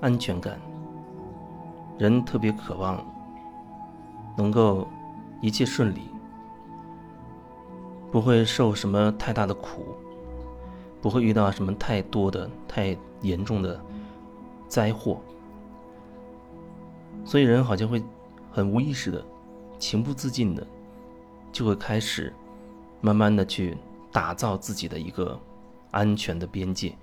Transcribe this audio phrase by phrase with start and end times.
[0.00, 0.60] 安全感。
[1.98, 3.02] 人特别渴望
[4.36, 4.86] 能够
[5.40, 6.02] 一切顺利，
[8.12, 9.94] 不会受什么太大的苦，
[11.00, 13.80] 不会遇到什么太多的、太严重的
[14.68, 15.18] 灾祸，
[17.24, 18.02] 所以人好像会
[18.52, 19.24] 很无意识的、
[19.78, 20.66] 情不自禁的，
[21.50, 22.30] 就会开始
[23.00, 23.76] 慢慢的去
[24.12, 25.38] 打造自己的一个
[25.92, 26.94] 安全的边界，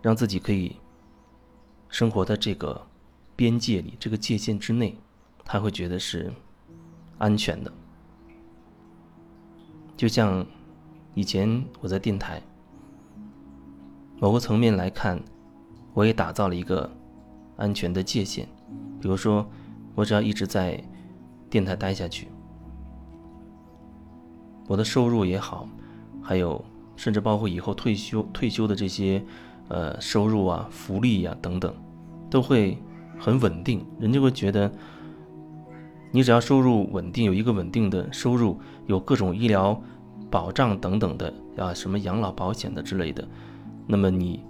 [0.00, 0.76] 让自己可以
[1.88, 2.86] 生活在这个。
[3.38, 4.98] 边界里，这个界限之内，
[5.44, 6.32] 他会觉得是
[7.18, 7.70] 安全的。
[9.94, 10.46] 就像
[11.12, 12.40] 以前我在电台，
[14.18, 15.22] 某个层面来看，
[15.92, 16.90] 我也打造了一个
[17.58, 18.48] 安全的界限。
[19.02, 19.46] 比如说，
[19.94, 20.82] 我只要一直在
[21.50, 22.28] 电台待下去，
[24.66, 25.68] 我的收入也好，
[26.22, 26.64] 还有
[26.96, 29.22] 甚至包括以后退休退休的这些
[29.68, 31.74] 呃收入啊、福利呀等等，
[32.30, 32.76] 都会。
[33.18, 34.70] 很稳定，人就会觉得，
[36.12, 39.80] 你只要收入稳定，有一个稳定的收入，有各种医疗
[40.30, 43.26] 保障等等的啊，什么养老保险的之类的，
[43.86, 44.44] 那么你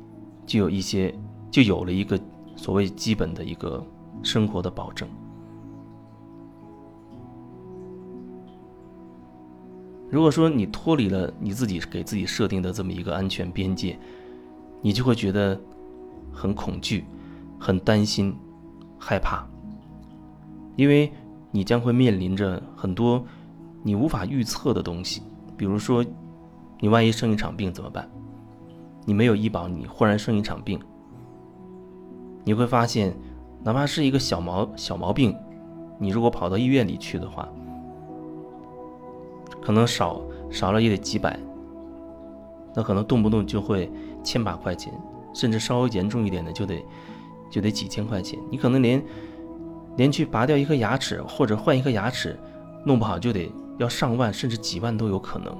[0.45, 1.15] 就有一些，
[1.49, 2.19] 就有了一个
[2.57, 3.81] 所谓基本的一个
[4.21, 5.09] 生活的保证。
[10.11, 13.97] 如果说你脱离了你自己给自己设定的这么一个安全边界，
[14.83, 15.61] 你就会觉得
[16.33, 17.05] 很恐惧，
[17.59, 18.37] 很担心。
[18.99, 19.47] 害怕，
[20.75, 21.13] 因为
[21.51, 23.23] 你将会面临着很多
[23.83, 25.23] 你无法预测的东西，
[25.57, 26.05] 比如说，
[26.81, 28.11] 你万一生一场病怎么办？
[29.05, 30.81] 你没有医保，你忽然生一场病，
[32.43, 33.15] 你会发现，
[33.63, 35.37] 哪怕是一个小毛小毛病，
[36.01, 37.47] 你如果跑到医院里去的话，
[39.61, 41.39] 可能少少了也得几百，
[42.77, 43.91] 那可能动不动就会
[44.23, 44.93] 千把块钱，
[45.33, 46.81] 甚至稍微严重一点的就得。
[47.49, 49.01] 就得几千块钱，你可能连
[49.97, 52.37] 连去拔掉一颗牙齿或者换一颗牙齿，
[52.85, 53.49] 弄不好就得
[53.79, 55.57] 要上万甚至几万都有可能。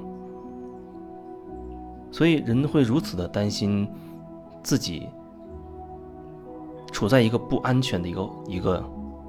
[2.11, 3.89] 所以人会如此的担心
[4.65, 5.07] 自己
[6.91, 8.85] 处在一个不安全的一个一个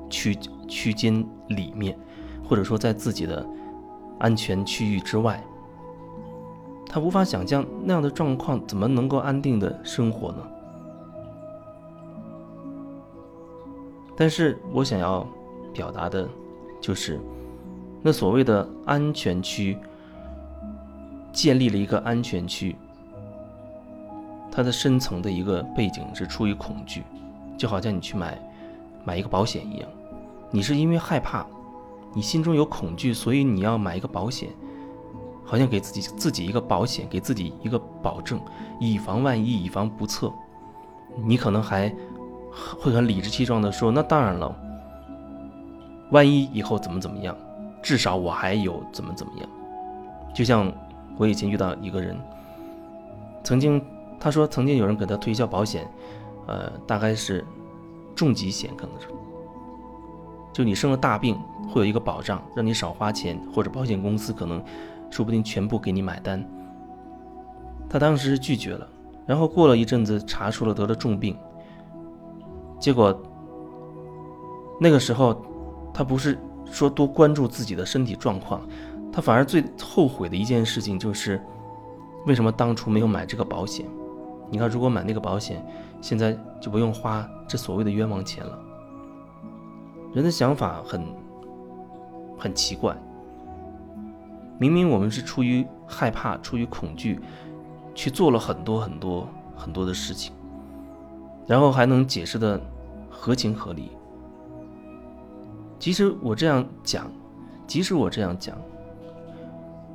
[0.09, 0.35] 区
[0.67, 1.95] 区间里面，
[2.43, 3.47] 或者说在自己的
[4.17, 5.41] 安全区域之外，
[6.87, 10.37] 他无法想象那样的状况怎么能够安定的生活呢？
[14.15, 15.27] 但是我想要
[15.73, 16.27] 表达的，
[16.81, 17.19] 就是
[18.01, 19.77] 那所谓的安全区，
[21.31, 22.75] 建立了一个安全区，
[24.51, 27.03] 它的深层的一个背景是出于恐惧，
[27.57, 28.41] 就好像你去买
[29.05, 29.89] 买一个保险一样，
[30.49, 31.45] 你是因为害怕，
[32.15, 34.49] 你心中有恐惧，所以你要买一个保险，
[35.47, 38.39] 好像给自己自己一个保险，给自己一个保证，
[38.79, 40.31] 以防万一，以防不测，
[41.23, 41.91] 你可能还。
[42.79, 44.55] 会很理直气壮地说：“那当然了，
[46.09, 47.37] 万一以后怎么怎么样，
[47.83, 49.47] 至少我还有怎么怎么样。”
[50.33, 50.73] 就像
[51.17, 52.17] 我以前遇到一个人，
[53.43, 53.79] 曾经
[54.19, 55.87] 他说曾经有人给他推销保险，
[56.47, 57.45] 呃，大概是
[58.15, 59.07] 重疾险，可能是，
[60.51, 64.63] 就你生了大病会有一个保障，让你少花钱，或者保险公司可能
[65.09, 66.43] 说不定全部给你买单。
[67.89, 68.87] 他当时拒绝了，
[69.25, 71.37] 然后过了一阵子查出了得了重病。
[72.79, 73.17] 结果，
[74.79, 75.41] 那个时候，
[75.93, 76.37] 他不是
[76.69, 78.61] 说多关注自己的身体状况，
[79.11, 81.41] 他反而最后悔的一件事情就是，
[82.25, 83.85] 为什么当初没有买这个保险？
[84.49, 85.65] 你看，如果买那个保险，
[86.01, 88.59] 现在就不用花这所谓的冤枉钱了。
[90.13, 91.05] 人的想法很
[92.37, 92.95] 很奇怪，
[94.59, 97.19] 明明我们是出于害怕、出于恐惧，
[97.93, 100.33] 去做了很多很多很多的事情。
[101.45, 102.59] 然后还能解释的
[103.09, 103.91] 合情合理。
[105.79, 107.09] 即使我这样讲，
[107.65, 108.57] 即使我这样讲，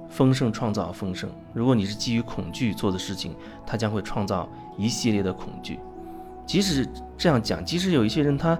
[0.08, 1.28] 丰盛创造丰盛。
[1.52, 3.34] 如果你是基于恐惧做的事情，
[3.66, 4.48] 它将会创造
[4.78, 5.78] 一系列的恐惧。
[6.46, 6.88] 即使
[7.18, 8.58] 这样讲，即使有一些人他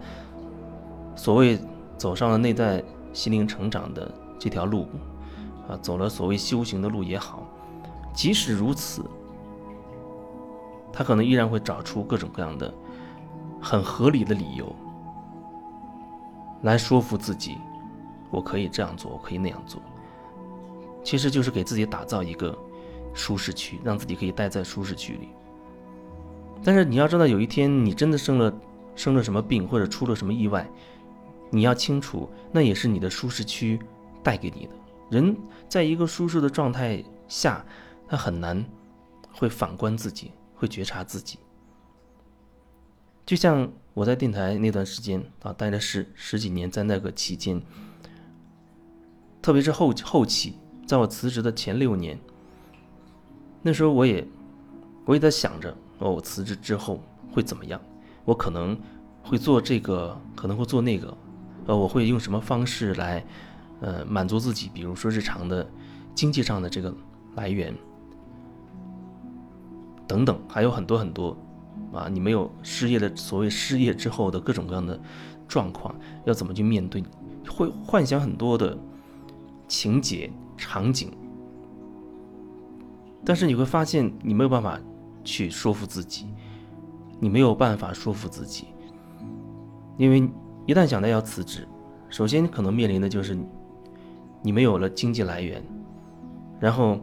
[1.15, 1.59] 所谓
[1.97, 2.82] 走上了内在
[3.12, 4.87] 心灵成长的这条路，
[5.69, 7.47] 啊，走了所谓修行的路也好，
[8.12, 9.05] 即使如此。
[10.93, 12.73] 他可能依然会找出各种各样的
[13.61, 14.70] 很合理的理由
[16.62, 17.56] 来说服自己，
[18.31, 19.81] 我可以这样做，我可以那样做。
[21.03, 22.56] 其实就是给自己打造一个
[23.15, 25.31] 舒适区，让自己可以待在舒适区里。
[26.62, 28.53] 但是你要知道，有一天你真的生了
[28.94, 30.69] 生了什么病，或者出了什么意外，
[31.50, 33.81] 你要清楚，那也是你的舒适区
[34.23, 34.73] 带给你的。
[35.12, 35.37] 人
[35.69, 37.64] 在一个舒适的状态下，
[38.09, 38.64] 他很难
[39.32, 40.32] 会反观自己。
[40.55, 41.41] 会觉察自己，
[43.26, 47.61] 就像我在电台那段时间啊，待了十十几年，在那个期间，
[49.43, 50.55] 特别是后后期，
[50.87, 52.17] 在我辞职的前六年，
[53.61, 54.25] 那时候我也
[55.05, 57.81] 我也在想着，哦，我辞职之后会怎么样？
[58.25, 58.81] 我可能
[59.20, 61.19] 会做这个，可能会做那个，
[61.67, 63.26] 呃，我会用什么方式来，
[63.82, 65.70] 呃，满足自己，比如说日常的
[66.14, 66.94] 经济上的这个
[67.34, 67.76] 来源
[70.06, 71.37] 等等，还有很多很多。
[71.93, 74.99] 啊，你没有失业的所谓失业之后的各种各样的
[75.46, 75.94] 状况，
[76.25, 77.05] 要怎么去面对？
[77.46, 78.79] 会幻想很多的
[79.69, 81.11] 情节场景，
[83.25, 84.81] 但是你会发现你没有办法
[85.23, 86.26] 去说服自己，
[87.20, 88.69] 你没有办法说服自己，
[89.99, 90.31] 因为
[90.67, 91.69] 一旦想到要辞职，
[92.08, 93.37] 首先可能面临的就是
[94.43, 95.62] 你没有了经济来源，
[96.61, 96.99] 然后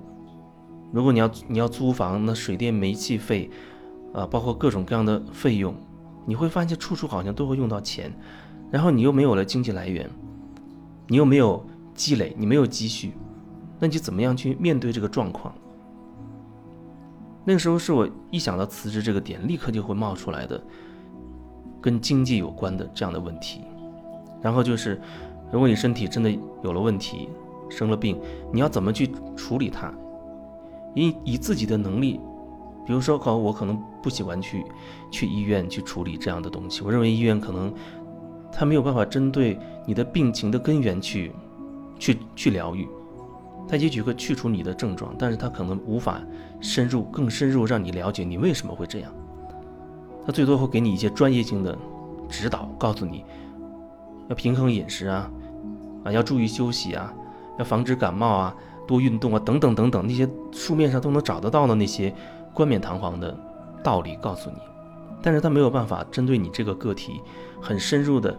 [0.91, 3.49] 如果你要你要租房，那水电煤气费。
[4.11, 5.71] 啊，包括各种各样的费用，
[6.25, 8.11] 你会发现处处好像都会用到钱，
[8.71, 10.09] 然后你又没有了经济来源，
[11.05, 11.63] 你又没有
[11.93, 13.13] 积累，你没有积蓄，
[13.77, 15.53] 那你怎么样去面对这个状况？
[17.45, 20.59] 那个时候是我一想到辞职这个点，立刻就会冒出来的
[21.79, 23.61] 跟经济有关的这样的问题。
[24.41, 24.99] 然后就是，
[25.51, 26.31] 如果你身体真的
[26.63, 27.29] 有了问题，
[27.69, 28.19] 生了病，
[28.51, 29.93] 你要怎么去处理它？
[30.95, 32.19] 以以自己的能力。
[32.85, 34.65] 比如说，好，我可能不喜欢去
[35.11, 36.81] 去医院去处理这样的东西。
[36.83, 37.71] 我认为医院可能
[38.51, 41.31] 他没有办法针对你的病情的根源去
[41.99, 42.87] 去去疗愈，
[43.67, 46.19] 他也许会去除你的症状，但是他可能无法
[46.59, 49.13] 深入更深入让你了解你为什么会这样。
[50.25, 51.77] 他最多会给你一些专业性的
[52.27, 53.23] 指导，告诉你
[54.29, 55.29] 要平衡饮食啊，
[56.05, 57.13] 啊要注意休息啊，
[57.57, 58.55] 要防止感冒啊，
[58.87, 62.13] 多运动啊，等等等等那些书面上都能找得到的那些。
[62.51, 63.33] 冠冕堂皇的
[63.81, 64.57] 道理告诉你，
[65.21, 67.21] 但是他没有办法针对你这个个体，
[67.61, 68.35] 很深入的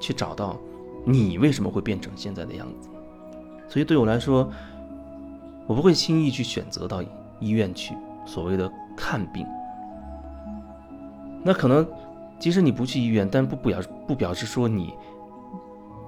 [0.00, 0.56] 去找到
[1.04, 2.88] 你为什么会变成现在的样子。
[3.68, 4.48] 所以对我来说，
[5.66, 7.02] 我不会轻易去选择到
[7.38, 7.94] 医院去
[8.24, 9.44] 所谓的看病。
[11.42, 11.86] 那可能
[12.38, 14.94] 即使你不去医院，但不表不表示说你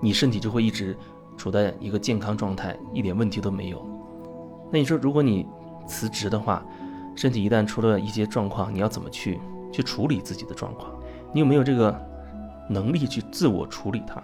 [0.00, 0.96] 你身体就会一直
[1.37, 3.84] 处在一个健康状态，一点问题都没有。
[4.70, 5.46] 那你说，如果你
[5.87, 6.64] 辞职的话，
[7.14, 9.40] 身体一旦出了一些状况，你要怎么去
[9.73, 10.90] 去处理自己的状况？
[11.32, 11.94] 你有没有这个
[12.69, 14.23] 能力去自我处理它？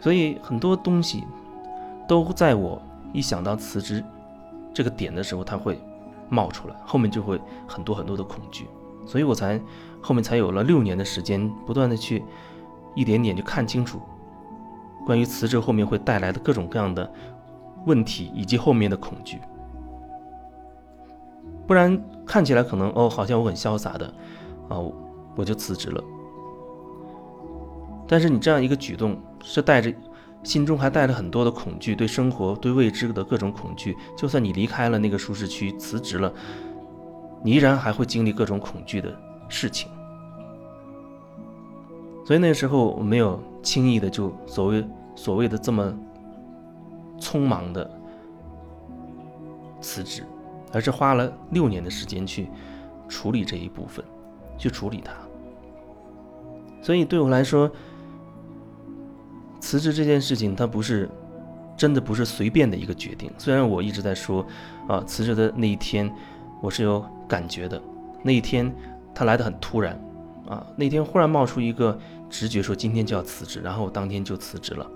[0.00, 1.24] 所以很多东西
[2.08, 2.82] 都在我
[3.12, 4.02] 一想到辞职
[4.74, 5.78] 这个点的时候，它会
[6.28, 8.66] 冒出来，后面就会很多很多的恐惧，
[9.06, 9.60] 所以我才
[10.00, 12.24] 后面才有了六年的时间，不断的去
[12.94, 14.00] 一点点去看清楚
[15.06, 17.10] 关于辞职后面会带来的各种各样的
[17.86, 19.38] 问题以及后面的恐惧。
[21.66, 24.06] 不然看起来可能哦，好像我很潇洒的，
[24.68, 24.76] 啊，
[25.36, 26.02] 我就辞职了。
[28.08, 29.94] 但是你这样一个举动是带着
[30.42, 33.96] 心中还带着很多的恐惧，对生活、对未知的各种恐惧。
[34.16, 36.32] 就算你离开了那个舒适区，辞职了，
[37.44, 39.16] 你依然还会经历各种恐惧的
[39.50, 39.90] 事情。
[42.24, 44.82] 所以那时候我没有轻易的就所谓
[45.14, 45.94] 所谓的这么
[47.18, 47.90] 匆忙的
[49.82, 50.24] 辞职。
[50.72, 52.48] 而是花了六年的时间去
[53.08, 54.04] 处理这一部分，
[54.56, 55.12] 去处理它。
[56.80, 57.68] 所以对我来说，
[59.58, 61.10] 辞职这件事情，它不是
[61.76, 63.28] 真的不是随便的一个决定。
[63.36, 64.46] 虽然我一直在说，
[64.86, 66.08] 啊，辞职的那一天
[66.62, 67.82] 我是有感觉的，
[68.22, 68.72] 那一天
[69.20, 70.02] 它来的很突然，
[70.48, 71.98] 啊，那天忽然冒出一个
[72.30, 74.90] 直觉说今天就要辞职，然后我当天就辞职了。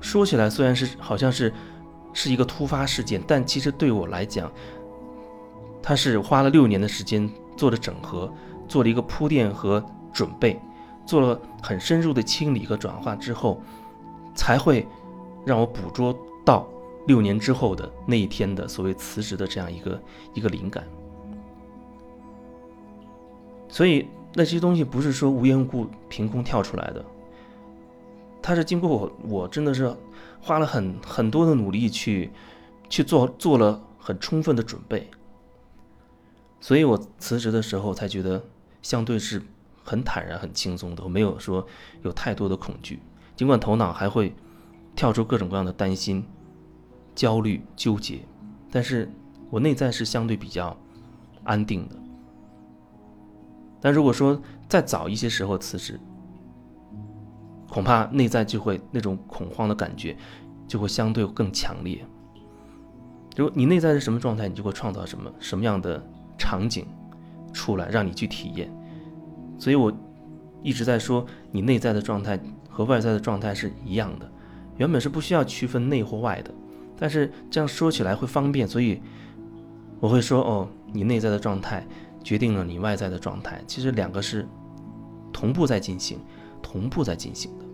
[0.00, 1.54] 说起来虽然是好像是
[2.12, 4.50] 是一个突发事件，但其实对我来讲，
[5.80, 8.28] 他是花了六年的时间做了整合，
[8.66, 9.80] 做了一个铺垫和
[10.12, 10.60] 准备，
[11.06, 13.62] 做了很深入的清理和转化之后，
[14.34, 14.84] 才会
[15.46, 16.12] 让我捕捉
[16.44, 16.68] 到
[17.06, 20.02] 六年之后的那一天的所谓辞职的这样一个
[20.34, 20.82] 一个灵感。
[23.68, 27.04] 所以那些东西不是说无缘无故凭空跳出来的，
[28.42, 29.94] 它是经过我我真的是
[30.40, 32.30] 花了很很多的努力去
[32.88, 35.10] 去做做了很充分的准备。
[36.60, 38.42] 所以我辞职的时候才觉得
[38.82, 39.42] 相对是
[39.84, 41.66] 很坦然、很轻松的，我没有说
[42.02, 43.00] 有太多的恐惧，
[43.36, 44.34] 尽管头脑还会
[44.96, 46.24] 跳出各种各样的担心、
[47.14, 48.20] 焦虑、纠结，
[48.72, 49.08] 但是
[49.50, 50.76] 我内在是相对比较
[51.44, 51.94] 安定的。
[53.80, 55.98] 但如果说再早一些时候辞职
[57.68, 60.16] 恐怕内在就会那种恐慌的感觉
[60.66, 62.04] 就会相对更强烈。
[63.36, 66.02] 如果你内在是什么状态你就会创造什么什么样的
[66.36, 66.86] 场景
[67.52, 68.72] 出来让你去体验。
[69.58, 69.92] 所以我
[70.62, 74.30] 一直在说你内在的状态和外在的状态是一样的
[74.76, 76.50] 原本是不需要区分内或外的
[76.96, 79.00] 但是这样说起来会方便所以
[80.00, 81.86] 我会说哦你内在的状态
[82.22, 84.46] 决定了你外在的状态其实两个是
[85.32, 86.20] 同步在进行
[86.62, 87.67] 同步在进行的。